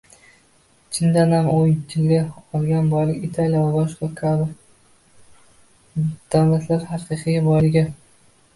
[0.97, 1.57] Chindanam u
[1.91, 2.21] tilga
[2.61, 7.89] olgan boylik Italiya va boshqa bu kabi davlatlarning haqiqiy boyligi